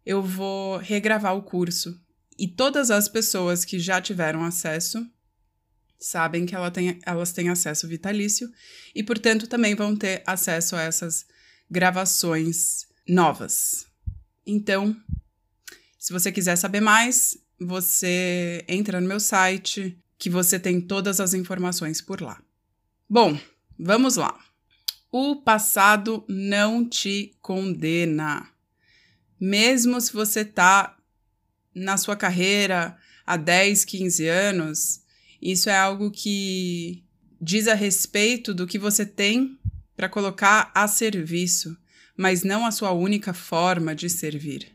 Eu 0.05 0.23
vou 0.23 0.77
regravar 0.77 1.35
o 1.35 1.43
curso 1.43 1.99
e 2.39 2.47
todas 2.47 2.91
as 2.91 3.09
pessoas 3.09 3.65
que 3.65 3.79
já 3.79 3.99
tiveram 3.99 4.45
acesso 4.45 5.11
sabem 5.99 6.47
que 6.47 6.55
ela 6.55 6.71
tem, 6.71 6.99
elas 7.05 7.33
têm 7.33 7.49
acesso 7.49 7.89
vitalício 7.89 8.51
e, 8.95 9.03
portanto, 9.03 9.47
também 9.47 9.75
vão 9.75 9.97
ter 9.97 10.23
acesso 10.27 10.77
a 10.77 10.83
essas 10.83 11.27
gravações 11.71 12.87
novas. 13.07 13.87
Então, 14.47 14.97
se 15.99 16.13
você 16.13 16.31
quiser 16.31 16.57
saber 16.57 16.81
mais, 16.81 17.37
você 17.61 18.65
entra 18.69 19.01
no 19.01 19.09
meu 19.09 19.21
site, 19.21 19.99
que 20.19 20.31
você 20.31 20.59
tem 20.59 20.81
todas 20.81 21.21
as 21.21 21.35
informações 21.35 22.01
por 22.01 22.21
lá. 22.21 22.41
Bom, 23.09 23.39
vamos 23.79 24.17
lá. 24.17 24.39
O 25.11 25.37
passado 25.37 26.25
não 26.29 26.87
te 26.87 27.35
condena. 27.41 28.49
Mesmo 29.41 30.01
se 30.01 30.13
você 30.13 30.41
está 30.41 30.97
na 31.75 31.97
sua 31.97 32.17
carreira 32.17 32.97
há 33.25 33.37
10, 33.37 33.85
15 33.85 34.27
anos, 34.29 35.01
isso 35.41 35.71
é 35.71 35.77
algo 35.77 36.11
que 36.11 37.05
diz 37.41 37.69
a 37.69 37.75
respeito 37.75 38.53
do 38.53 38.67
que 38.67 38.79
você 38.79 39.07
tem 39.07 39.59
para 39.97 40.09
colocar 40.09 40.71
a 40.75 40.87
serviço, 40.89 41.77
mas 42.17 42.43
não 42.43 42.67
a 42.67 42.71
sua 42.71 42.93
única 42.93 43.33
forma 43.33 43.95
de 43.95 44.09
servir. 44.09 44.73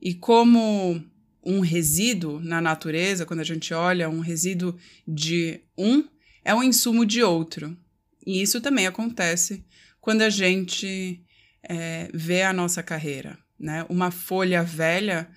E 0.00 0.14
como 0.14 1.02
um 1.44 1.60
resíduo 1.60 2.40
na 2.40 2.60
natureza, 2.60 3.26
quando 3.26 3.40
a 3.40 3.44
gente 3.44 3.74
olha 3.74 4.08
um 4.08 4.20
resíduo 4.20 4.76
de 5.06 5.60
um, 5.76 6.04
é 6.44 6.54
um 6.54 6.62
insumo 6.62 7.04
de 7.04 7.22
outro. 7.22 7.76
E 8.26 8.40
isso 8.40 8.60
também 8.60 8.86
acontece 8.86 9.64
quando 10.00 10.22
a 10.22 10.30
gente 10.30 11.22
é, 11.62 12.08
vê 12.12 12.42
a 12.42 12.52
nossa 12.52 12.82
carreira. 12.82 13.38
Né? 13.58 13.84
Uma 13.88 14.10
folha 14.10 14.62
velha, 14.62 15.28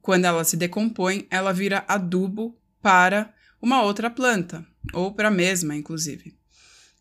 quando 0.00 0.24
ela 0.24 0.44
se 0.44 0.56
decompõe, 0.56 1.26
ela 1.30 1.52
vira 1.52 1.84
adubo 1.86 2.58
para 2.82 3.32
uma 3.64 3.82
outra 3.82 4.10
planta, 4.10 4.62
ou 4.92 5.14
para 5.14 5.28
a 5.28 5.30
mesma, 5.30 5.74
inclusive. 5.74 6.36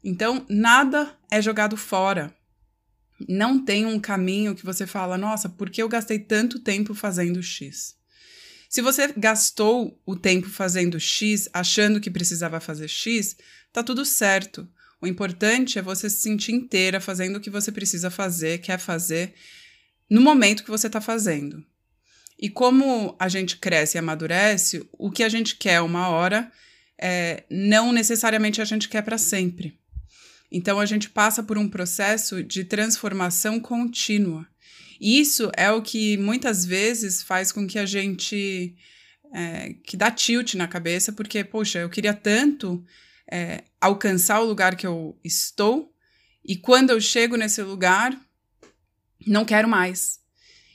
Então, 0.02 0.46
nada 0.50 1.14
é 1.30 1.42
jogado 1.42 1.76
fora. 1.76 2.34
Não 3.28 3.64
tem 3.64 3.86
um 3.86 4.00
caminho 4.00 4.56
que 4.56 4.64
você 4.64 4.88
fala, 4.88 5.18
nossa, 5.18 5.50
por 5.50 5.70
que 5.70 5.84
eu 5.84 5.90
gastei 5.90 6.20
tanto 6.20 6.60
tempo 6.60 6.94
fazendo 6.94 7.44
X? 7.44 7.96
Se 8.70 8.82
você 8.82 9.14
gastou 9.18 10.02
o 10.06 10.16
tempo 10.16 10.50
fazendo 10.50 10.98
X, 10.98 11.50
achando 11.52 12.00
que 12.00 12.10
precisava 12.10 12.62
fazer 12.62 12.88
X, 12.88 13.36
tá 13.74 13.84
tudo 13.84 14.06
certo. 14.06 14.66
O 15.02 15.06
importante 15.06 15.78
é 15.78 15.82
você 15.82 16.10
se 16.10 16.22
sentir 16.22 16.54
inteira 16.54 17.02
fazendo 17.02 17.36
o 17.36 17.42
que 17.42 17.50
você 17.50 17.74
precisa 17.74 18.10
fazer, 18.10 18.60
quer 18.60 18.80
fazer, 18.80 19.34
no 20.10 20.22
momento 20.22 20.64
que 20.64 20.72
você 20.72 20.88
está 20.88 21.02
fazendo. 21.02 21.62
E 22.40 22.50
como 22.50 23.16
a 23.20 23.30
gente 23.30 23.58
cresce 23.58 23.98
e 23.98 24.00
amadurece, 24.00 24.88
o 24.94 25.12
que 25.12 25.24
a 25.24 25.30
gente 25.30 25.56
quer 25.56 25.82
uma 25.82 26.10
hora, 26.10 26.52
é, 27.00 27.44
não 27.50 27.92
necessariamente 27.92 28.62
a 28.62 28.66
gente 28.66 28.90
quer 28.90 29.02
para 29.02 29.18
sempre. 29.18 29.80
Então 30.52 30.80
a 30.80 30.86
gente 30.86 31.10
passa 31.10 31.42
por 31.42 31.58
um 31.58 31.68
processo 31.68 32.44
de 32.44 32.64
transformação 32.64 33.60
contínua. 33.60 34.48
Isso 35.00 35.52
é 35.58 35.72
o 35.72 35.82
que 35.82 36.18
muitas 36.18 36.66
vezes 36.66 37.24
faz 37.24 37.52
com 37.52 37.68
que 37.68 37.80
a 37.80 37.86
gente 37.86 38.76
é, 39.34 39.74
que 39.84 39.98
dá 39.98 40.12
tilt 40.12 40.54
na 40.54 40.68
cabeça, 40.68 41.12
porque, 41.12 41.44
poxa, 41.44 41.80
eu 41.80 41.90
queria 41.90 42.14
tanto 42.14 42.86
é, 43.30 43.64
alcançar 43.82 44.40
o 44.40 44.46
lugar 44.46 44.76
que 44.76 44.86
eu 44.86 45.20
estou, 45.24 45.92
e 46.46 46.56
quando 46.56 46.92
eu 46.92 47.02
chego 47.02 47.36
nesse 47.36 47.62
lugar, 47.62 48.16
não 49.26 49.44
quero 49.44 49.68
mais. 49.68 50.20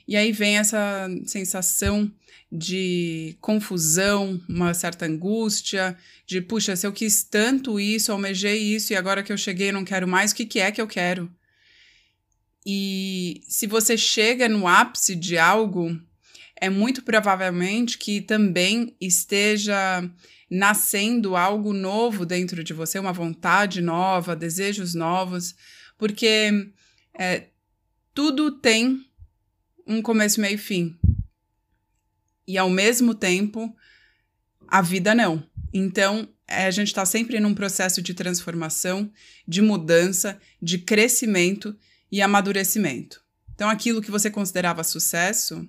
E 0.08 0.16
aí 0.16 0.32
vem 0.32 0.56
essa 0.56 1.06
sensação 1.26 2.10
de 2.50 3.36
confusão, 3.42 4.40
uma 4.48 4.72
certa 4.72 5.04
angústia, 5.04 5.94
de 6.26 6.40
puxa, 6.40 6.74
se 6.74 6.86
eu 6.86 6.92
quis 6.94 7.22
tanto 7.22 7.78
isso, 7.78 8.10
almejei 8.10 8.58
isso 8.58 8.94
e 8.94 8.96
agora 8.96 9.22
que 9.22 9.30
eu 9.30 9.36
cheguei 9.36 9.70
não 9.70 9.84
quero 9.84 10.08
mais, 10.08 10.32
o 10.32 10.34
que, 10.34 10.46
que 10.46 10.60
é 10.60 10.72
que 10.72 10.80
eu 10.80 10.86
quero? 10.86 11.30
E 12.64 13.42
se 13.46 13.66
você 13.66 13.98
chega 13.98 14.48
no 14.48 14.66
ápice 14.66 15.14
de 15.14 15.36
algo, 15.36 15.94
é 16.56 16.70
muito 16.70 17.02
provavelmente 17.02 17.98
que 17.98 18.22
também 18.22 18.96
esteja 18.98 20.10
nascendo 20.50 21.36
algo 21.36 21.74
novo 21.74 22.24
dentro 22.24 22.64
de 22.64 22.72
você, 22.72 22.98
uma 22.98 23.12
vontade 23.12 23.82
nova, 23.82 24.34
desejos 24.34 24.94
novos, 24.94 25.54
porque 25.98 26.70
é, 27.12 27.48
tudo 28.14 28.50
tem 28.52 29.07
um 29.88 30.02
começo, 30.02 30.40
meio 30.40 30.56
e 30.56 30.58
fim. 30.58 30.96
E 32.46 32.58
ao 32.58 32.68
mesmo 32.68 33.14
tempo, 33.14 33.74
a 34.68 34.82
vida 34.82 35.14
não. 35.14 35.42
Então, 35.72 36.28
é, 36.46 36.66
a 36.66 36.70
gente 36.70 36.88
está 36.88 37.04
sempre 37.04 37.40
num 37.40 37.54
processo 37.54 38.02
de 38.02 38.12
transformação, 38.12 39.10
de 39.46 39.62
mudança, 39.62 40.38
de 40.60 40.78
crescimento 40.78 41.76
e 42.12 42.20
amadurecimento. 42.20 43.22
Então, 43.54 43.68
aquilo 43.68 44.02
que 44.02 44.10
você 44.10 44.30
considerava 44.30 44.84
sucesso 44.84 45.66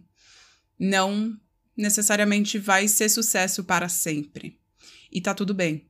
não 0.78 1.38
necessariamente 1.76 2.58
vai 2.58 2.88
ser 2.88 3.10
sucesso 3.10 3.64
para 3.64 3.88
sempre. 3.88 4.60
E 5.12 5.22
tá 5.22 5.34
tudo 5.34 5.54
bem. 5.54 5.88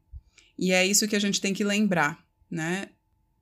E 0.57 0.71
é 0.71 0.85
isso 0.85 1.07
que 1.07 1.15
a 1.15 1.19
gente 1.19 1.41
tem 1.41 1.53
que 1.53 1.63
lembrar, 1.63 2.23
né? 2.49 2.89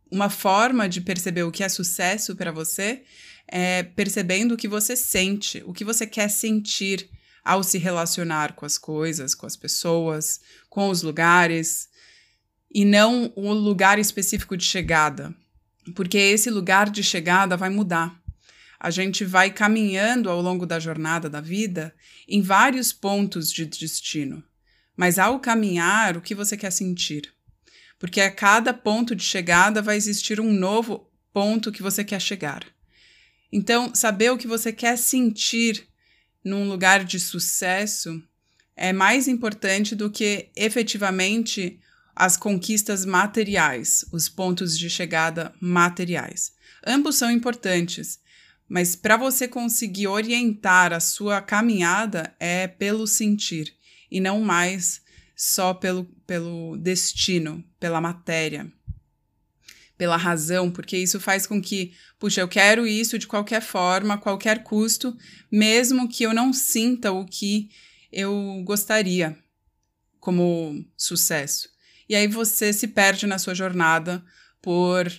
Uma 0.10 0.30
forma 0.30 0.88
de 0.88 1.02
perceber 1.02 1.44
o 1.44 1.52
que 1.52 1.64
é 1.64 1.70
sucesso 1.70 2.36
para 2.36 2.52
você 2.52 3.04
é 3.48 3.84
percebendo 3.84 4.54
o 4.54 4.58
que 4.58 4.68
você 4.68 4.96
sente, 4.96 5.64
o 5.66 5.74
que 5.74 5.86
você 5.86 6.06
quer 6.06 6.30
sentir 6.30 7.10
ao 7.44 7.64
se 7.64 7.78
relacionar 7.78 8.54
com 8.54 8.66
as 8.66 8.78
coisas, 8.78 9.34
com 9.34 9.46
as 9.46 9.56
pessoas, 9.56 10.42
com 10.70 10.90
os 10.90 11.02
lugares, 11.02 11.90
e 12.74 12.84
não 12.84 13.32
o 13.36 13.54
lugar 13.54 13.98
específico 13.98 14.58
de 14.58 14.66
chegada, 14.66 15.34
porque 15.96 16.18
esse 16.18 16.50
lugar 16.50 16.90
de 16.90 17.02
chegada 17.02 17.56
vai 17.56 17.70
mudar. 17.70 18.22
A 18.80 18.92
gente 18.92 19.26
vai 19.26 19.50
caminhando 19.50 20.30
ao 20.30 20.42
longo 20.42 20.66
da 20.66 20.80
jornada 20.80 21.30
da 21.30 21.42
vida 21.42 21.96
em 22.28 22.42
vários 22.42 22.94
pontos 22.94 23.52
de 23.52 23.66
destino. 23.66 24.44
Mas 24.96 25.18
ao 25.18 25.40
caminhar, 25.40 26.18
o 26.18 26.22
que 26.22 26.36
você 26.36 26.56
quer 26.56 26.72
sentir? 26.72 27.34
Porque 27.98 28.22
a 28.22 28.30
cada 28.30 28.74
ponto 28.74 29.16
de 29.16 29.24
chegada 29.24 29.82
vai 29.82 29.96
existir 29.96 30.40
um 30.40 30.52
novo 30.52 31.10
ponto 31.34 31.72
que 31.72 31.82
você 31.82 32.04
quer 32.04 32.22
chegar. 32.22 32.64
Então, 33.52 33.94
saber 33.96 34.32
o 34.32 34.38
que 34.38 34.48
você 34.48 34.74
quer 34.74 34.98
sentir 34.98 35.88
num 36.44 36.68
lugar 36.68 37.04
de 37.04 37.20
sucesso 37.20 38.22
é 38.76 38.94
mais 38.94 39.28
importante 39.28 39.96
do 39.96 40.10
que 40.10 40.50
efetivamente 40.56 41.80
as 42.16 42.36
conquistas 42.36 43.06
materiais, 43.06 44.06
os 44.12 44.28
pontos 44.28 44.78
de 44.78 44.90
chegada 44.90 45.54
materiais. 45.60 46.54
Ambos 46.86 47.16
são 47.16 47.30
importantes, 47.30 48.20
mas 48.68 48.96
para 48.96 49.18
você 49.18 49.48
conseguir 49.48 50.08
orientar 50.08 50.94
a 50.94 51.00
sua 51.00 51.42
caminhada 51.42 52.36
é 52.40 52.68
pelo 52.68 53.08
sentir 53.08 53.74
e 54.10 54.20
não 54.20 54.42
mais 54.42 55.02
só 55.36 55.74
pelo, 55.74 56.06
pelo 56.26 56.76
destino, 56.78 57.64
pela 57.80 58.02
matéria, 58.02 58.72
pela 59.98 60.16
razão, 60.16 60.70
porque 60.70 60.98
isso 60.98 61.20
faz 61.20 61.48
com 61.48 61.62
que, 61.62 61.94
puxa, 62.20 62.42
eu 62.42 62.48
quero 62.48 62.86
isso 62.86 63.18
de 63.18 63.28
qualquer 63.28 63.62
forma, 63.62 64.14
a 64.14 64.18
qualquer 64.18 64.64
custo, 64.64 65.18
mesmo 65.52 66.08
que 66.08 66.24
eu 66.24 66.34
não 66.34 66.54
sinta 66.54 67.12
o 67.12 67.26
que 67.26 67.70
eu 68.12 68.62
gostaria 68.64 69.38
como 70.20 70.86
sucesso. 70.96 71.70
E 72.08 72.16
aí 72.16 72.28
você 72.28 72.72
se 72.72 72.88
perde 72.88 73.26
na 73.26 73.40
sua 73.40 73.56
jornada 73.56 74.24
por 74.62 75.12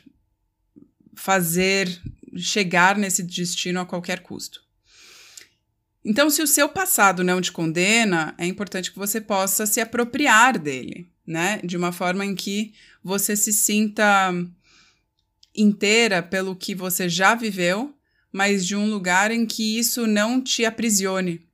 fazer 1.15 2.01
chegar 2.37 2.97
nesse 2.97 3.23
destino 3.23 3.81
a 3.81 3.87
qualquer 3.87 4.21
custo. 4.21 4.63
Então, 6.05 6.31
se 6.31 6.41
o 6.41 6.47
seu 6.47 6.69
passado 6.69 7.25
não 7.25 7.41
te 7.41 7.51
condena, 7.51 8.35
é 8.39 8.47
importante 8.47 8.93
que 8.93 8.99
você 8.99 9.21
possa 9.21 9.67
se 9.67 9.81
apropriar 9.81 10.59
dele, 10.59 11.11
né? 11.27 11.61
De 11.65 11.77
uma 11.77 11.93
forma 11.93 12.25
em 12.25 12.35
que 12.35 12.73
você 13.03 13.37
se 13.37 13.53
sinta 13.53 14.33
inteira 15.61 16.23
pelo 16.23 16.55
que 16.55 16.75
você 16.75 17.09
já 17.09 17.35
viveu, 17.35 17.95
mas 18.33 18.67
de 18.67 18.77
um 18.77 18.89
lugar 18.89 19.31
em 19.31 19.45
que 19.45 19.79
isso 19.79 20.07
não 20.07 20.41
te 20.41 20.65
aprisione. 20.65 21.47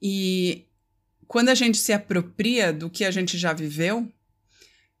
E 0.00 0.66
quando 1.26 1.48
a 1.48 1.54
gente 1.54 1.78
se 1.78 1.92
apropria 1.92 2.72
do 2.72 2.90
que 2.90 3.04
a 3.04 3.10
gente 3.10 3.38
já 3.38 3.52
viveu, 3.52 4.10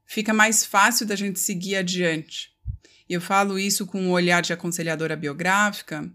fica 0.04 0.32
mais 0.32 0.64
fácil 0.64 1.06
da 1.06 1.14
gente 1.14 1.38
seguir 1.38 1.76
adiante. 1.76 2.50
E 3.08 3.14
eu 3.14 3.20
falo 3.20 3.58
isso 3.58 3.86
com 3.86 4.00
um 4.00 4.10
olhar 4.10 4.42
de 4.42 4.52
aconselhadora 4.52 5.14
biográfica, 5.14 6.10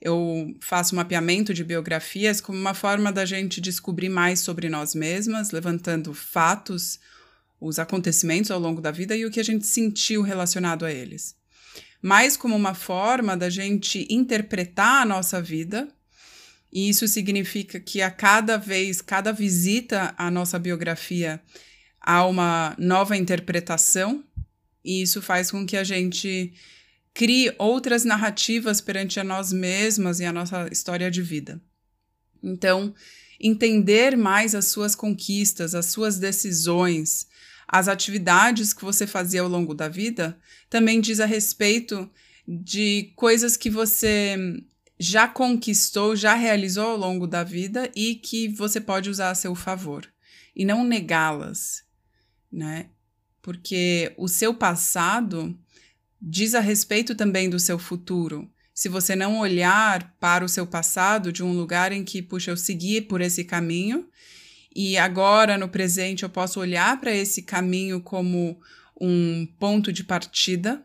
eu 0.00 0.56
faço 0.60 0.96
mapeamento 0.96 1.52
de 1.52 1.62
biografias 1.62 2.40
como 2.40 2.58
uma 2.58 2.72
forma 2.72 3.12
da 3.12 3.26
gente 3.26 3.60
descobrir 3.60 4.08
mais 4.08 4.40
sobre 4.40 4.70
nós 4.70 4.94
mesmas, 4.94 5.50
levantando 5.50 6.14
fatos, 6.14 6.98
os 7.60 7.78
acontecimentos 7.78 8.50
ao 8.50 8.58
longo 8.58 8.80
da 8.80 8.90
vida 8.90 9.14
e 9.14 9.26
o 9.26 9.30
que 9.30 9.40
a 9.40 9.44
gente 9.44 9.66
sentiu 9.66 10.22
relacionado 10.22 10.84
a 10.84 10.92
eles. 10.92 11.36
Mais 12.00 12.36
como 12.36 12.56
uma 12.56 12.74
forma 12.74 13.36
da 13.36 13.50
gente 13.50 14.06
interpretar 14.08 15.02
a 15.02 15.04
nossa 15.04 15.42
vida, 15.42 15.88
e 16.72 16.88
isso 16.88 17.06
significa 17.06 17.78
que 17.78 18.00
a 18.00 18.10
cada 18.10 18.56
vez, 18.56 19.00
cada 19.02 19.32
visita 19.32 20.14
à 20.16 20.30
nossa 20.30 20.58
biografia, 20.58 21.42
há 22.00 22.24
uma 22.24 22.74
nova 22.78 23.16
interpretação, 23.16 24.24
e 24.82 25.02
isso 25.02 25.20
faz 25.20 25.50
com 25.50 25.66
que 25.66 25.76
a 25.76 25.84
gente 25.84 26.54
crie 27.12 27.52
outras 27.58 28.04
narrativas 28.04 28.80
perante 28.80 29.20
a 29.20 29.24
nós 29.24 29.52
mesmas 29.52 30.20
e 30.20 30.24
a 30.24 30.32
nossa 30.32 30.68
história 30.72 31.10
de 31.10 31.20
vida. 31.20 31.60
Então, 32.42 32.94
entender 33.38 34.16
mais 34.16 34.54
as 34.54 34.66
suas 34.66 34.94
conquistas, 34.94 35.74
as 35.74 35.86
suas 35.86 36.18
decisões, 36.18 37.26
as 37.72 37.86
atividades 37.86 38.74
que 38.74 38.84
você 38.84 39.06
fazia 39.06 39.42
ao 39.42 39.48
longo 39.48 39.74
da 39.74 39.88
vida, 39.88 40.36
também 40.68 41.00
diz 41.00 41.20
a 41.20 41.24
respeito 41.24 42.10
de 42.46 43.12
coisas 43.14 43.56
que 43.56 43.70
você 43.70 44.36
já 44.98 45.28
conquistou, 45.28 46.16
já 46.16 46.34
realizou 46.34 46.88
ao 46.88 46.96
longo 46.96 47.28
da 47.28 47.44
vida 47.44 47.88
e 47.94 48.16
que 48.16 48.48
você 48.48 48.80
pode 48.80 49.08
usar 49.08 49.30
a 49.30 49.36
seu 49.36 49.54
favor 49.54 50.04
e 50.54 50.64
não 50.64 50.82
negá-las, 50.82 51.84
né? 52.50 52.90
Porque 53.40 54.12
o 54.18 54.26
seu 54.26 54.52
passado 54.52 55.56
diz 56.20 56.56
a 56.56 56.60
respeito 56.60 57.14
também 57.14 57.48
do 57.48 57.60
seu 57.60 57.78
futuro. 57.78 58.50
Se 58.74 58.88
você 58.88 59.14
não 59.14 59.38
olhar 59.38 60.16
para 60.18 60.44
o 60.44 60.48
seu 60.48 60.66
passado 60.66 61.32
de 61.32 61.42
um 61.42 61.52
lugar 61.52 61.92
em 61.92 62.02
que, 62.02 62.20
puxa, 62.20 62.50
eu 62.50 62.56
segui 62.56 63.00
por 63.00 63.20
esse 63.20 63.44
caminho 63.44 64.08
e 64.82 64.96
agora 64.96 65.58
no 65.58 65.68
presente 65.68 66.22
eu 66.22 66.30
posso 66.30 66.58
olhar 66.58 66.98
para 66.98 67.14
esse 67.14 67.42
caminho 67.42 68.00
como 68.00 68.58
um 68.98 69.46
ponto 69.58 69.92
de 69.92 70.02
partida 70.02 70.82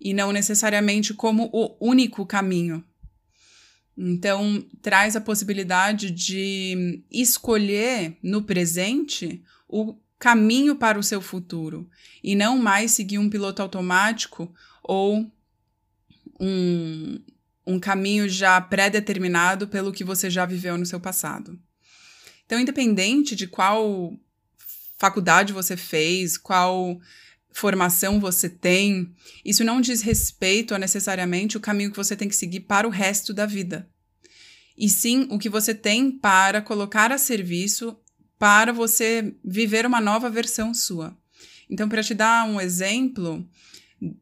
e 0.00 0.14
não 0.14 0.30
necessariamente 0.30 1.12
como 1.12 1.50
o 1.52 1.76
único 1.80 2.24
caminho. 2.24 2.84
Então, 3.98 4.64
traz 4.80 5.16
a 5.16 5.20
possibilidade 5.20 6.08
de 6.12 7.02
escolher 7.10 8.16
no 8.22 8.42
presente 8.42 9.42
o 9.68 9.96
caminho 10.16 10.76
para 10.76 10.98
o 10.98 11.02
seu 11.02 11.20
futuro 11.20 11.90
e 12.22 12.36
não 12.36 12.56
mais 12.56 12.92
seguir 12.92 13.18
um 13.18 13.28
piloto 13.28 13.60
automático 13.60 14.54
ou 14.84 15.28
um, 16.38 17.20
um 17.66 17.80
caminho 17.80 18.28
já 18.28 18.60
pré-determinado 18.60 19.66
pelo 19.66 19.92
que 19.92 20.04
você 20.04 20.30
já 20.30 20.46
viveu 20.46 20.78
no 20.78 20.86
seu 20.86 21.00
passado. 21.00 21.58
Então, 22.50 22.58
independente 22.58 23.36
de 23.36 23.46
qual 23.46 24.12
faculdade 24.98 25.52
você 25.52 25.76
fez, 25.76 26.36
qual 26.36 27.00
formação 27.52 28.18
você 28.18 28.48
tem, 28.48 29.14
isso 29.44 29.62
não 29.62 29.80
diz 29.80 30.02
respeito 30.02 30.74
a 30.74 30.78
necessariamente 30.78 31.56
o 31.56 31.60
caminho 31.60 31.92
que 31.92 31.96
você 31.96 32.16
tem 32.16 32.28
que 32.28 32.34
seguir 32.34 32.62
para 32.62 32.88
o 32.88 32.90
resto 32.90 33.32
da 33.32 33.46
vida. 33.46 33.88
E 34.76 34.88
sim 34.88 35.28
o 35.30 35.38
que 35.38 35.48
você 35.48 35.72
tem 35.72 36.10
para 36.10 36.60
colocar 36.60 37.12
a 37.12 37.18
serviço 37.18 37.96
para 38.36 38.72
você 38.72 39.32
viver 39.44 39.86
uma 39.86 40.00
nova 40.00 40.28
versão 40.28 40.74
sua. 40.74 41.16
Então, 41.70 41.88
para 41.88 42.02
te 42.02 42.14
dar 42.14 42.48
um 42.48 42.60
exemplo 42.60 43.48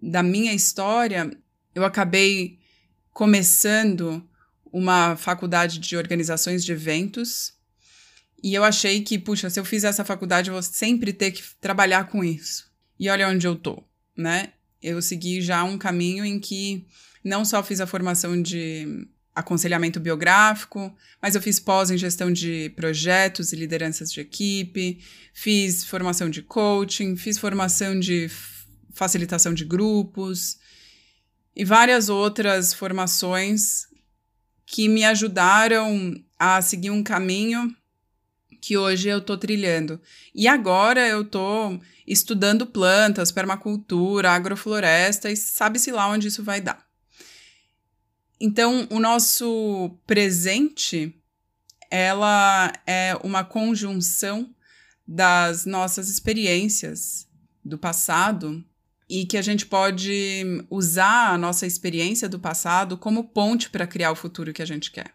da 0.02 0.22
minha 0.22 0.52
história, 0.52 1.30
eu 1.74 1.82
acabei 1.82 2.58
começando 3.10 4.22
uma 4.70 5.16
faculdade 5.16 5.78
de 5.78 5.96
organizações 5.96 6.62
de 6.62 6.72
eventos 6.72 7.56
e 8.42 8.54
eu 8.54 8.64
achei 8.64 9.02
que, 9.02 9.18
puxa, 9.18 9.50
se 9.50 9.58
eu 9.58 9.64
fizer 9.64 9.88
essa 9.88 10.04
faculdade, 10.04 10.48
eu 10.50 10.54
vou 10.54 10.62
sempre 10.62 11.12
ter 11.12 11.32
que 11.32 11.42
trabalhar 11.60 12.04
com 12.04 12.22
isso. 12.22 12.70
E 12.98 13.08
olha 13.08 13.28
onde 13.28 13.46
eu 13.46 13.56
tô, 13.56 13.82
né? 14.16 14.52
eu 14.82 15.02
segui 15.02 15.40
já 15.40 15.64
um 15.64 15.76
caminho 15.76 16.24
em 16.24 16.38
que 16.38 16.86
não 17.22 17.44
só 17.44 17.62
fiz 17.62 17.80
a 17.80 17.86
formação 17.86 18.40
de 18.40 19.06
aconselhamento 19.34 20.00
biográfico, 20.00 20.94
mas 21.22 21.34
eu 21.34 21.42
fiz 21.42 21.60
pós 21.60 21.90
em 21.90 21.98
gestão 21.98 22.32
de 22.32 22.70
projetos 22.70 23.52
e 23.52 23.56
lideranças 23.56 24.10
de 24.12 24.20
equipe, 24.20 24.98
fiz 25.32 25.84
formação 25.84 26.28
de 26.28 26.42
coaching, 26.42 27.16
fiz 27.16 27.38
formação 27.38 27.98
de 27.98 28.28
facilitação 28.92 29.54
de 29.54 29.64
grupos 29.64 30.58
e 31.54 31.64
várias 31.64 32.08
outras 32.08 32.72
formações 32.72 33.86
que 34.66 34.88
me 34.88 35.04
ajudaram 35.04 36.14
a 36.38 36.60
seguir 36.60 36.90
um 36.90 37.02
caminho 37.02 37.74
que 38.60 38.76
hoje 38.76 39.08
eu 39.08 39.18
estou 39.18 39.36
trilhando. 39.36 40.00
E 40.34 40.48
agora 40.48 41.06
eu 41.06 41.22
estou 41.22 41.80
estudando 42.06 42.66
plantas, 42.66 43.30
permacultura, 43.30 44.30
agrofloresta 44.30 45.30
e 45.30 45.36
sabe-se 45.36 45.90
lá 45.90 46.08
onde 46.08 46.28
isso 46.28 46.42
vai 46.42 46.60
dar. 46.60 46.86
Então, 48.40 48.86
o 48.90 49.00
nosso 49.00 49.98
presente, 50.06 51.14
ela 51.90 52.72
é 52.86 53.18
uma 53.22 53.44
conjunção 53.44 54.54
das 55.06 55.64
nossas 55.64 56.08
experiências 56.08 57.26
do 57.64 57.76
passado 57.76 58.64
e 59.08 59.24
que 59.24 59.36
a 59.38 59.42
gente 59.42 59.66
pode 59.66 60.44
usar 60.70 61.32
a 61.32 61.38
nossa 61.38 61.66
experiência 61.66 62.28
do 62.28 62.38
passado 62.38 62.96
como 62.96 63.24
ponte 63.24 63.70
para 63.70 63.86
criar 63.86 64.12
o 64.12 64.16
futuro 64.16 64.52
que 64.52 64.62
a 64.62 64.66
gente 64.66 64.90
quer. 64.90 65.14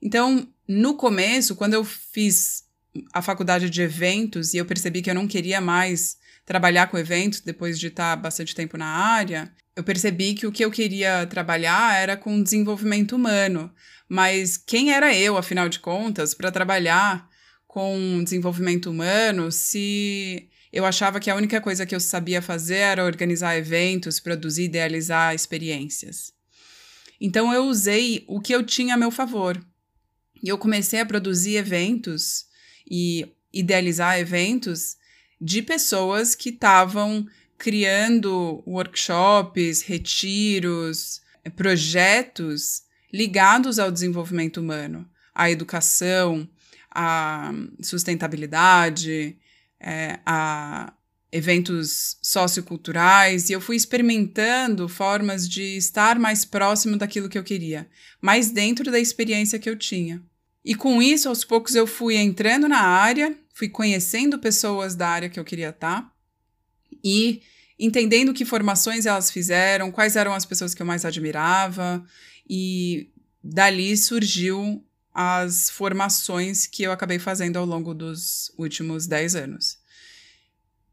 Então, 0.00 0.48
no 0.68 0.94
começo, 0.94 1.54
quando 1.54 1.74
eu 1.74 1.84
fiz 1.84 2.64
a 3.12 3.20
faculdade 3.22 3.70
de 3.70 3.82
eventos 3.82 4.54
e 4.54 4.58
eu 4.58 4.64
percebi 4.64 5.02
que 5.02 5.10
eu 5.10 5.14
não 5.14 5.28
queria 5.28 5.60
mais 5.60 6.16
trabalhar 6.44 6.86
com 6.88 6.96
eventos 6.96 7.40
depois 7.40 7.78
de 7.78 7.88
estar 7.88 8.16
bastante 8.16 8.54
tempo 8.54 8.76
na 8.76 8.86
área, 8.86 9.52
eu 9.74 9.84
percebi 9.84 10.34
que 10.34 10.46
o 10.46 10.52
que 10.52 10.64
eu 10.64 10.70
queria 10.70 11.26
trabalhar 11.26 11.96
era 12.00 12.16
com 12.16 12.42
desenvolvimento 12.42 13.14
humano. 13.14 13.70
Mas 14.08 14.56
quem 14.56 14.92
era 14.92 15.14
eu, 15.14 15.36
afinal 15.36 15.68
de 15.68 15.80
contas, 15.80 16.32
para 16.32 16.50
trabalhar 16.50 17.28
com 17.66 18.22
desenvolvimento 18.24 18.90
humano 18.90 19.52
se 19.52 20.48
eu 20.72 20.86
achava 20.86 21.20
que 21.20 21.30
a 21.30 21.34
única 21.34 21.60
coisa 21.60 21.84
que 21.84 21.94
eu 21.94 22.00
sabia 22.00 22.40
fazer 22.40 22.76
era 22.76 23.04
organizar 23.04 23.56
eventos, 23.56 24.18
produzir, 24.20 24.64
idealizar 24.64 25.34
experiências. 25.34 26.32
Então 27.20 27.52
eu 27.52 27.64
usei 27.64 28.24
o 28.26 28.40
que 28.40 28.54
eu 28.54 28.62
tinha 28.62 28.94
a 28.94 28.96
meu 28.96 29.10
favor. 29.10 29.62
E 30.42 30.48
eu 30.48 30.58
comecei 30.58 31.00
a 31.00 31.06
produzir 31.06 31.56
eventos 31.56 32.46
e 32.88 33.26
idealizar 33.52 34.18
eventos 34.18 34.96
de 35.40 35.62
pessoas 35.62 36.34
que 36.34 36.50
estavam 36.50 37.26
criando 37.58 38.62
workshops, 38.66 39.82
retiros, 39.82 41.20
projetos 41.54 42.82
ligados 43.12 43.78
ao 43.78 43.90
desenvolvimento 43.90 44.58
humano, 44.58 45.08
à 45.34 45.50
educação, 45.50 46.48
à 46.90 47.52
sustentabilidade, 47.82 49.36
é, 49.80 50.18
a 50.24 50.92
eventos 51.36 52.16
socioculturais, 52.22 53.48
e 53.48 53.52
eu 53.52 53.60
fui 53.60 53.76
experimentando 53.76 54.88
formas 54.88 55.48
de 55.48 55.76
estar 55.76 56.18
mais 56.18 56.44
próximo 56.44 56.96
daquilo 56.96 57.28
que 57.28 57.38
eu 57.38 57.44
queria, 57.44 57.88
mais 58.20 58.50
dentro 58.50 58.90
da 58.90 58.98
experiência 58.98 59.58
que 59.58 59.68
eu 59.68 59.76
tinha. 59.76 60.22
E 60.64 60.74
com 60.74 61.00
isso, 61.02 61.28
aos 61.28 61.44
poucos, 61.44 61.74
eu 61.74 61.86
fui 61.86 62.16
entrando 62.16 62.68
na 62.68 62.80
área, 62.80 63.36
fui 63.54 63.68
conhecendo 63.68 64.38
pessoas 64.38 64.94
da 64.94 65.08
área 65.08 65.28
que 65.28 65.38
eu 65.38 65.44
queria 65.44 65.68
estar, 65.68 66.10
e 67.04 67.42
entendendo 67.78 68.32
que 68.32 68.44
formações 68.44 69.06
elas 69.06 69.30
fizeram, 69.30 69.92
quais 69.92 70.16
eram 70.16 70.32
as 70.32 70.44
pessoas 70.44 70.74
que 70.74 70.82
eu 70.82 70.86
mais 70.86 71.04
admirava, 71.04 72.04
e 72.48 73.10
dali 73.44 73.96
surgiu 73.96 74.82
as 75.12 75.70
formações 75.70 76.66
que 76.66 76.82
eu 76.82 76.92
acabei 76.92 77.18
fazendo 77.18 77.58
ao 77.58 77.64
longo 77.64 77.94
dos 77.94 78.52
últimos 78.58 79.06
10 79.06 79.36
anos. 79.36 79.78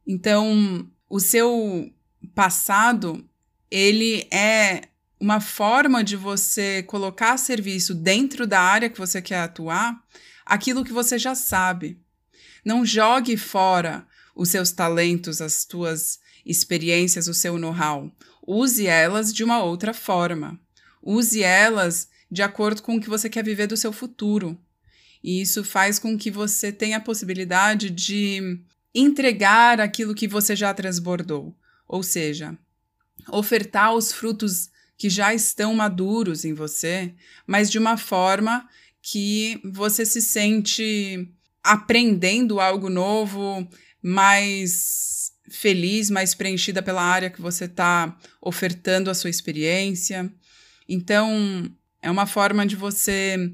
Então, 0.06 0.90
o 1.10 1.20
seu 1.20 1.92
passado, 2.36 3.28
ele 3.70 4.28
é 4.32 4.90
uma 5.20 5.40
forma 5.40 6.04
de 6.04 6.16
você 6.16 6.84
colocar 6.84 7.38
serviço 7.38 7.96
dentro 7.96 8.46
da 8.46 8.60
área 8.60 8.90
que 8.90 9.00
você 9.00 9.22
quer 9.22 9.40
atuar, 9.40 10.04
aquilo 10.46 10.84
que 10.84 10.92
você 10.92 11.18
já 11.18 11.34
sabe. 11.34 11.98
Não 12.66 12.86
jogue 12.86 13.38
fora 13.38 14.06
os 14.36 14.50
seus 14.50 14.72
talentos, 14.72 15.42
as 15.42 15.64
tuas 15.64 16.20
experiências, 16.46 17.28
o 17.28 17.34
seu 17.34 17.58
know-how. 17.58 18.12
Use 18.46 18.86
elas 18.86 19.34
de 19.34 19.44
uma 19.44 19.64
outra 19.64 19.94
forma. 19.94 20.60
Use 21.02 21.42
elas 21.42 22.10
de 22.30 22.42
acordo 22.42 22.82
com 22.82 22.96
o 22.96 23.02
que 23.02 23.10
você 23.10 23.30
quer 23.30 23.44
viver 23.44 23.68
do 23.68 23.78
seu 23.78 23.94
futuro. 23.94 24.60
E 25.24 25.42
isso 25.42 25.64
faz 25.64 26.00
com 26.00 26.18
que 26.18 26.30
você 26.30 26.72
tenha 26.72 26.98
a 26.98 27.02
possibilidade 27.02 27.90
de 27.90 28.60
entregar 28.94 29.80
aquilo 29.80 30.16
que 30.16 30.28
você 30.28 30.56
já 30.56 30.74
transbordou, 30.74 31.56
ou 31.88 32.04
seja, 32.04 32.58
ofertar 33.30 33.94
os 33.94 34.12
frutos 34.12 34.70
que 34.98 35.10
já 35.10 35.34
estão 35.34 35.74
maduros 35.74 36.46
em 36.46 36.54
você, 36.54 37.14
mas 37.48 37.70
de 37.70 37.78
uma 37.78 37.98
forma 37.98 38.68
que 39.02 39.60
você 39.64 40.06
se 40.06 40.22
sente 40.22 41.30
aprendendo 41.64 42.60
algo 42.60 42.90
novo, 42.90 43.68
mais 44.02 45.32
feliz, 45.50 46.10
mais 46.10 46.34
preenchida 46.34 46.82
pela 46.82 47.02
área 47.02 47.30
que 47.30 47.42
você 47.42 47.66
está 47.66 48.18
ofertando 48.42 49.10
a 49.10 49.14
sua 49.14 49.30
experiência. 49.30 50.32
Então, 50.88 51.70
é 52.02 52.10
uma 52.10 52.26
forma 52.26 52.66
de 52.66 52.76
você 52.76 53.54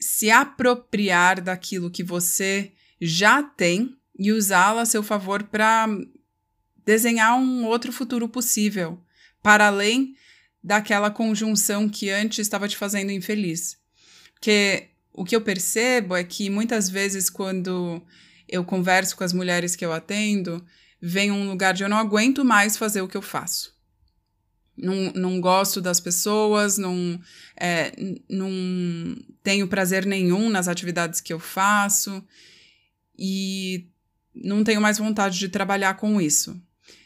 se 0.00 0.30
apropriar 0.30 1.40
daquilo 1.40 1.90
que 1.90 2.02
você 2.02 2.72
já 3.00 3.42
tem 3.42 3.96
e 4.18 4.32
usá-la 4.32 4.82
a 4.82 4.86
seu 4.86 5.02
favor 5.02 5.42
para 5.44 5.86
desenhar 6.84 7.36
um 7.36 7.64
outro 7.64 7.92
futuro 7.92 8.28
possível, 8.28 9.00
para 9.42 9.66
além 9.66 10.14
daquela 10.62 11.10
conjunção 11.10 11.88
que 11.88 12.10
antes 12.10 12.38
estava 12.38 12.68
te 12.68 12.76
fazendo 12.76 13.10
infeliz. 13.10 13.76
Porque 14.34 14.88
o 15.12 15.24
que 15.24 15.34
eu 15.34 15.40
percebo 15.40 16.16
é 16.16 16.24
que 16.24 16.48
muitas 16.48 16.88
vezes, 16.88 17.28
quando 17.28 18.02
eu 18.48 18.64
converso 18.64 19.16
com 19.16 19.24
as 19.24 19.32
mulheres 19.32 19.76
que 19.76 19.84
eu 19.84 19.92
atendo, 19.92 20.64
vem 21.00 21.30
um 21.30 21.48
lugar 21.48 21.74
de 21.74 21.82
eu 21.82 21.88
não 21.88 21.98
aguento 21.98 22.44
mais 22.44 22.76
fazer 22.76 23.02
o 23.02 23.08
que 23.08 23.16
eu 23.16 23.22
faço. 23.22 23.74
Não, 24.76 25.12
não 25.12 25.40
gosto 25.40 25.80
das 25.80 26.00
pessoas, 26.00 26.78
não, 26.78 27.20
é, 27.56 27.92
não 28.28 28.50
tenho 29.42 29.68
prazer 29.68 30.04
nenhum 30.04 30.50
nas 30.50 30.66
atividades 30.66 31.20
que 31.20 31.32
eu 31.32 31.38
faço 31.38 32.24
e 33.16 33.88
não 34.34 34.64
tenho 34.64 34.80
mais 34.80 34.98
vontade 34.98 35.38
de 35.38 35.48
trabalhar 35.48 35.94
com 35.94 36.20
isso. 36.20 36.60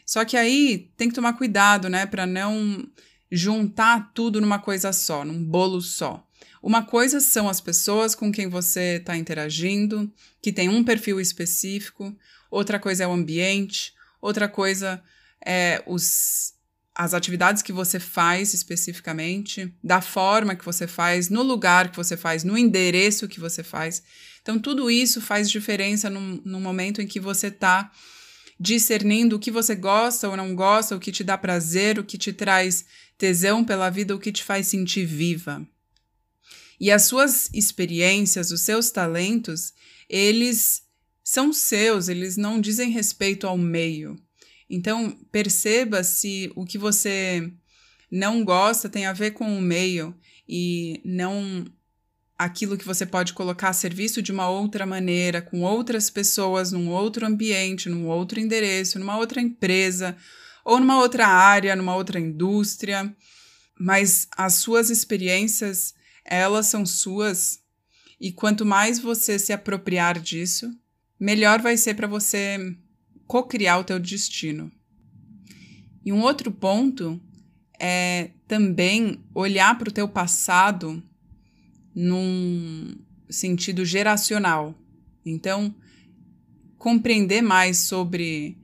Só 0.06 0.24
que 0.24 0.36
aí 0.36 0.90
tem 0.96 1.08
que 1.08 1.14
tomar 1.14 1.34
cuidado, 1.34 1.88
né, 1.88 2.06
para 2.06 2.26
não 2.26 2.88
juntar 3.30 4.12
tudo 4.14 4.40
numa 4.40 4.58
coisa 4.58 4.92
só, 4.92 5.24
num 5.24 5.44
bolo 5.44 5.80
só. 5.80 6.26
Uma 6.62 6.82
coisa 6.82 7.20
são 7.20 7.48
as 7.48 7.60
pessoas 7.60 8.14
com 8.14 8.32
quem 8.32 8.48
você 8.48 8.96
está 8.96 9.16
interagindo, 9.16 10.10
que 10.42 10.52
tem 10.52 10.68
um 10.68 10.82
perfil 10.82 11.20
específico, 11.20 12.16
outra 12.50 12.78
coisa 12.78 13.04
é 13.04 13.06
o 13.06 13.12
ambiente, 13.12 13.92
outra 14.20 14.48
coisa 14.48 15.02
é 15.44 15.82
os, 15.86 16.54
as 16.98 17.14
atividades 17.14 17.62
que 17.62 17.72
você 17.72 18.00
faz 18.00 18.52
especificamente, 18.52 19.72
da 19.84 20.00
forma 20.00 20.56
que 20.56 20.64
você 20.64 20.88
faz, 20.88 21.28
no 21.28 21.44
lugar 21.44 21.92
que 21.92 21.96
você 21.96 22.16
faz, 22.16 22.42
no 22.42 22.58
endereço 22.58 23.28
que 23.28 23.38
você 23.38 23.62
faz. 23.62 24.02
Então, 24.42 24.58
tudo 24.58 24.90
isso 24.90 25.20
faz 25.20 25.48
diferença 25.48 26.10
no, 26.10 26.42
no 26.44 26.60
momento 26.60 27.00
em 27.00 27.06
que 27.06 27.20
você 27.20 27.46
está 27.46 27.92
discernindo 28.58 29.36
o 29.36 29.38
que 29.38 29.52
você 29.52 29.76
gosta 29.76 30.28
ou 30.28 30.36
não 30.36 30.56
gosta, 30.56 30.96
o 30.96 30.98
que 30.98 31.12
te 31.12 31.22
dá 31.22 31.38
prazer, 31.38 32.00
o 32.00 32.04
que 32.04 32.18
te 32.18 32.32
traz 32.32 32.84
tesão 33.16 33.64
pela 33.64 33.90
vida, 33.90 34.16
o 34.16 34.18
que 34.18 34.32
te 34.32 34.42
faz 34.42 34.66
sentir 34.66 35.06
viva. 35.06 35.64
E 36.80 36.90
as 36.90 37.04
suas 37.04 37.48
experiências, 37.54 38.50
os 38.50 38.62
seus 38.62 38.90
talentos, 38.90 39.72
eles 40.08 40.82
são 41.22 41.52
seus, 41.52 42.08
eles 42.08 42.36
não 42.36 42.60
dizem 42.60 42.90
respeito 42.90 43.46
ao 43.46 43.56
meio. 43.56 44.20
Então, 44.68 45.10
perceba 45.32 46.04
se 46.04 46.52
o 46.54 46.64
que 46.64 46.76
você 46.76 47.50
não 48.10 48.44
gosta 48.44 48.88
tem 48.88 49.06
a 49.06 49.12
ver 49.12 49.32
com 49.32 49.56
o 49.56 49.60
meio 49.60 50.14
e 50.48 51.00
não 51.04 51.64
aquilo 52.38 52.78
que 52.78 52.86
você 52.86 53.04
pode 53.04 53.32
colocar 53.32 53.70
a 53.70 53.72
serviço 53.72 54.22
de 54.22 54.30
uma 54.30 54.48
outra 54.48 54.86
maneira, 54.86 55.42
com 55.42 55.62
outras 55.62 56.08
pessoas, 56.08 56.70
num 56.70 56.88
outro 56.88 57.26
ambiente, 57.26 57.88
num 57.88 58.06
outro 58.06 58.38
endereço, 58.38 58.98
numa 58.98 59.16
outra 59.16 59.40
empresa, 59.40 60.16
ou 60.64 60.78
numa 60.78 60.98
outra 61.00 61.26
área, 61.26 61.74
numa 61.74 61.96
outra 61.96 62.20
indústria. 62.20 63.12
Mas 63.78 64.28
as 64.36 64.54
suas 64.54 64.88
experiências, 64.88 65.94
elas 66.24 66.66
são 66.66 66.86
suas, 66.86 67.60
e 68.20 68.30
quanto 68.30 68.64
mais 68.64 68.98
você 68.98 69.38
se 69.38 69.52
apropriar 69.52 70.20
disso, 70.20 70.70
melhor 71.18 71.60
vai 71.60 71.76
ser 71.76 71.94
para 71.94 72.06
você 72.06 72.76
co-criar 73.28 73.78
o 73.78 73.84
teu 73.84 74.00
destino. 74.00 74.72
E 76.04 76.10
um 76.10 76.22
outro 76.22 76.50
ponto 76.50 77.20
é 77.78 78.30
também 78.48 79.22
olhar 79.34 79.78
para 79.78 79.90
o 79.90 79.92
teu 79.92 80.08
passado 80.08 81.02
num 81.94 82.96
sentido 83.28 83.84
geracional. 83.84 84.74
Então, 85.24 85.74
compreender 86.78 87.42
mais 87.42 87.78
sobre 87.80 88.56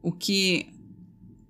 o 0.00 0.12
que 0.12 0.68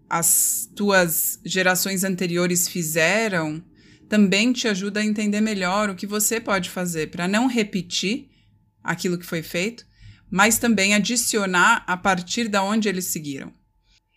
as 0.08 0.70
tuas 0.74 1.38
gerações 1.44 2.02
anteriores 2.02 2.66
fizeram 2.66 3.62
também 4.08 4.52
te 4.52 4.68
ajuda 4.68 5.00
a 5.00 5.04
entender 5.04 5.40
melhor 5.40 5.90
o 5.90 5.94
que 5.94 6.06
você 6.06 6.40
pode 6.40 6.70
fazer 6.70 7.10
para 7.10 7.26
não 7.26 7.46
repetir 7.46 8.30
aquilo 8.82 9.18
que 9.18 9.26
foi 9.26 9.42
feito, 9.42 9.84
mas 10.34 10.58
também 10.58 10.96
adicionar 10.96 11.84
a 11.86 11.96
partir 11.96 12.48
da 12.48 12.60
onde 12.60 12.88
eles 12.88 13.04
seguiram. 13.04 13.52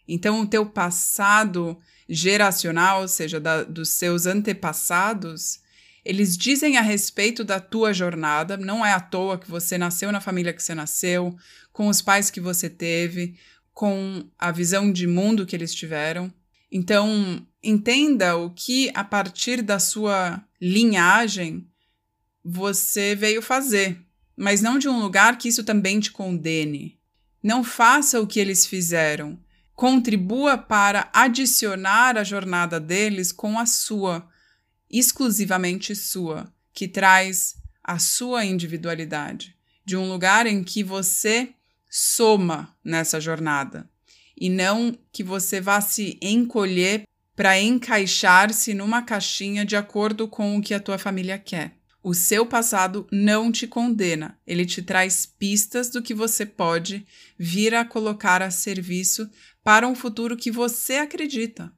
Então, 0.07 0.41
o 0.41 0.47
teu 0.47 0.65
passado 0.65 1.77
geracional, 2.09 3.01
ou 3.01 3.07
seja, 3.07 3.39
da, 3.39 3.61
dos 3.61 3.89
seus 3.89 4.25
antepassados, 4.25 5.59
eles 6.03 6.35
dizem 6.35 6.75
a 6.75 6.81
respeito 6.81 7.43
da 7.43 7.59
tua 7.59 7.93
jornada. 7.93 8.57
Não 8.57 8.83
é 8.83 8.93
à 8.93 8.99
toa 8.99 9.37
que 9.37 9.47
você 9.47 9.77
nasceu 9.77 10.11
na 10.11 10.19
família 10.19 10.51
que 10.51 10.63
você 10.63 10.73
nasceu, 10.73 11.37
com 11.71 11.87
os 11.87 12.01
pais 12.01 12.31
que 12.31 12.41
você 12.41 12.67
teve, 12.67 13.37
com 13.71 14.27
a 14.39 14.51
visão 14.51 14.91
de 14.91 15.05
mundo 15.05 15.45
que 15.45 15.55
eles 15.55 15.71
tiveram. 15.71 16.33
Então, 16.71 17.45
entenda 17.61 18.35
o 18.35 18.49
que, 18.49 18.89
a 18.95 19.03
partir 19.03 19.61
da 19.61 19.77
sua 19.77 20.43
linhagem, 20.59 21.67
você 22.43 23.13
veio 23.13 23.39
fazer, 23.39 24.03
mas 24.37 24.61
não 24.61 24.77
de 24.77 24.87
um 24.87 24.99
lugar 24.99 25.37
que 25.37 25.49
isso 25.49 25.63
também 25.63 25.99
te 25.99 26.11
condene. 26.11 26.99
Não 27.41 27.63
faça 27.63 28.21
o 28.21 28.27
que 28.27 28.39
eles 28.39 28.67
fizeram. 28.67 29.39
Contribua 29.73 30.57
para 30.57 31.09
adicionar 31.11 32.17
a 32.17 32.23
jornada 32.23 32.79
deles 32.79 33.31
com 33.31 33.57
a 33.57 33.65
sua, 33.65 34.29
exclusivamente 34.89 35.95
sua, 35.95 36.53
que 36.71 36.87
traz 36.87 37.55
a 37.83 37.97
sua 37.97 38.45
individualidade, 38.45 39.55
de 39.83 39.97
um 39.97 40.07
lugar 40.07 40.45
em 40.45 40.63
que 40.63 40.83
você 40.83 41.49
soma 41.89 42.75
nessa 42.83 43.19
jornada 43.19 43.89
e 44.39 44.49
não 44.49 44.95
que 45.11 45.23
você 45.23 45.59
vá 45.59 45.81
se 45.81 46.17
encolher 46.21 47.03
para 47.35 47.59
encaixar-se 47.59 48.73
numa 48.73 49.01
caixinha 49.01 49.65
de 49.65 49.75
acordo 49.75 50.27
com 50.27 50.57
o 50.57 50.61
que 50.61 50.73
a 50.73 50.79
tua 50.79 50.97
família 50.97 51.37
quer. 51.37 51.75
O 52.07 52.13
seu 52.13 52.45
passado 52.45 53.05
não 53.11 53.51
te 53.51 53.67
condena, 53.67 54.39
ele 54.47 54.65
te 54.65 54.81
traz 54.81 55.25
pistas 55.25 55.89
do 55.89 56.01
que 56.01 56.13
você 56.13 56.45
pode 56.45 57.05
vir 57.37 57.75
a 57.75 57.83
colocar 57.83 58.41
a 58.41 58.49
serviço 58.49 59.29
para 59.61 59.85
um 59.85 59.93
futuro 59.93 60.37
que 60.37 60.49
você 60.49 60.93
acredita. 60.93 61.69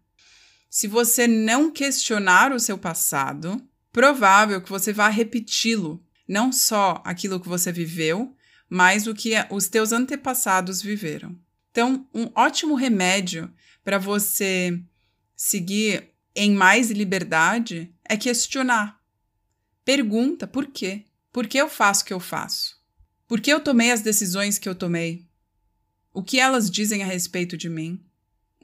Se 0.70 0.86
você 0.86 1.26
não 1.26 1.72
questionar 1.72 2.52
o 2.52 2.60
seu 2.60 2.78
passado, 2.78 3.60
provável 3.92 4.62
que 4.62 4.70
você 4.70 4.94
vá 4.94 5.10
repeti-lo, 5.10 6.00
não 6.28 6.52
só 6.52 7.02
aquilo 7.04 7.40
que 7.40 7.50
você 7.50 7.72
viveu, 7.72 8.32
mas 8.70 9.08
o 9.08 9.16
que 9.16 9.32
os 9.50 9.68
teus 9.68 9.92
antepassados 9.92 10.80
viveram. 10.80 11.36
Então, 11.72 12.08
um 12.14 12.30
ótimo 12.36 12.76
remédio 12.76 13.52
para 13.84 13.98
você 13.98 14.80
seguir 15.36 16.12
em 16.36 16.54
mais 16.54 16.92
liberdade 16.92 17.92
é 18.06 18.16
questionar. 18.16 18.99
Pergunta 19.90 20.46
por 20.46 20.68
quê? 20.68 21.06
Por 21.34 21.48
que 21.48 21.58
eu 21.58 21.68
faço 21.68 22.04
o 22.04 22.06
que 22.06 22.14
eu 22.14 22.20
faço? 22.20 22.78
Por 23.28 23.42
que 23.42 23.52
eu 23.52 23.60
tomei 23.60 23.90
as 23.90 24.04
decisões 24.04 24.60
que 24.60 24.70
eu 24.70 24.76
tomei? 24.76 25.26
O 26.14 26.22
que 26.22 26.40
elas 26.40 26.70
dizem 26.70 27.02
a 27.02 27.08
respeito 27.08 27.58
de 27.58 27.68
mim? 27.68 28.00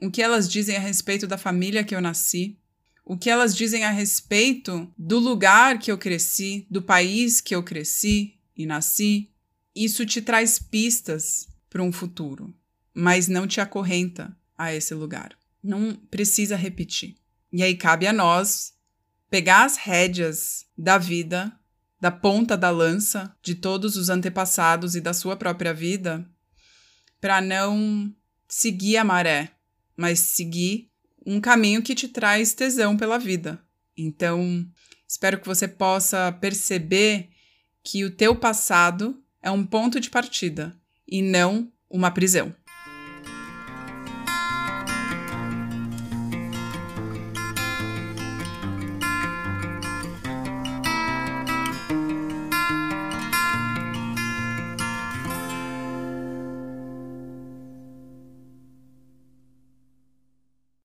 o 0.00 0.08
que 0.08 0.22
elas 0.22 0.48
dizem 0.48 0.76
a 0.76 0.78
respeito 0.78 1.26
da 1.26 1.36
família 1.36 1.82
que 1.82 1.96
eu 1.96 2.00
nasci, 2.00 2.60
o 3.04 3.16
que 3.16 3.28
elas 3.28 3.56
dizem 3.56 3.82
a 3.82 3.90
respeito 3.90 4.88
do 4.96 5.18
lugar 5.18 5.80
que 5.80 5.90
eu 5.90 5.98
cresci, 5.98 6.64
do 6.70 6.80
país 6.80 7.40
que 7.40 7.56
eu 7.56 7.62
cresci 7.64 8.38
e 8.56 8.64
nasci. 8.64 9.32
Isso 9.74 10.06
te 10.06 10.22
traz 10.22 10.60
pistas 10.60 11.48
para 11.68 11.82
um 11.82 11.90
futuro, 11.90 12.54
mas 12.94 13.26
não 13.26 13.48
te 13.48 13.60
acorrenta 13.60 14.32
a 14.56 14.72
esse 14.72 14.94
lugar. 14.94 15.36
Não 15.60 15.96
precisa 16.08 16.54
repetir. 16.54 17.16
E 17.52 17.64
aí 17.64 17.74
cabe 17.74 18.06
a 18.06 18.12
nós 18.12 18.75
pegar 19.30 19.64
as 19.64 19.76
rédeas 19.76 20.66
da 20.76 20.98
vida, 20.98 21.52
da 22.00 22.10
ponta 22.10 22.56
da 22.56 22.70
lança 22.70 23.34
de 23.42 23.54
todos 23.54 23.96
os 23.96 24.08
antepassados 24.08 24.94
e 24.94 25.00
da 25.00 25.12
sua 25.12 25.36
própria 25.36 25.72
vida, 25.72 26.28
para 27.20 27.40
não 27.40 28.14
seguir 28.48 28.96
a 28.98 29.04
maré, 29.04 29.50
mas 29.96 30.20
seguir 30.20 30.90
um 31.24 31.40
caminho 31.40 31.82
que 31.82 31.94
te 31.94 32.08
traz 32.08 32.54
tesão 32.54 32.96
pela 32.96 33.18
vida. 33.18 33.60
Então, 33.96 34.64
espero 35.08 35.40
que 35.40 35.46
você 35.46 35.66
possa 35.66 36.30
perceber 36.32 37.30
que 37.82 38.04
o 38.04 38.10
teu 38.10 38.36
passado 38.36 39.22
é 39.42 39.50
um 39.50 39.64
ponto 39.64 39.98
de 39.98 40.10
partida 40.10 40.76
e 41.06 41.22
não 41.22 41.72
uma 41.88 42.10
prisão. 42.10 42.54